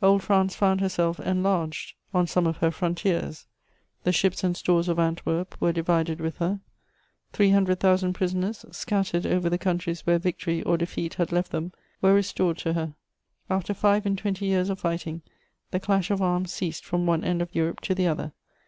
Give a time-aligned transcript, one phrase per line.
[0.00, 3.46] Old France found herself enlarged on some of her frontiers;
[4.04, 6.60] the ships and stores of Antwerp were divided with her;
[7.32, 11.72] three hundred thousand prisoners, scattered over the countries where victory or defeat had left them,
[12.00, 12.94] were restored to her.
[13.50, 15.20] After five and twenty years of fighting,
[15.72, 18.30] the clash of arms ceased from one end of Europe to the other.